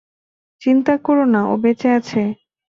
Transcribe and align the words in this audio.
চিন্তা 0.61 0.93
কোরো 1.05 1.23
না, 1.33 1.41
ও 1.51 1.53
বেঁচে 1.63 1.89
আছে। 1.97 2.21